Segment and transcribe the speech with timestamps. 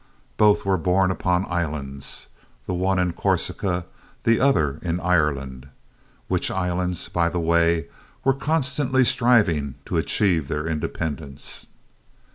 [0.35, 2.25] Both were born upon islands
[2.65, 3.85] the one in Corsica,
[4.23, 5.67] the other in Ireland
[6.27, 7.85] which islands, by the way,
[8.23, 11.67] were constantly striving to achieve their independence.